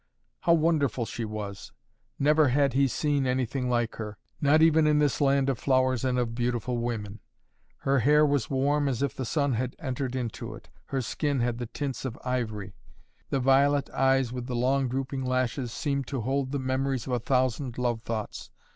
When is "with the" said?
14.33-14.55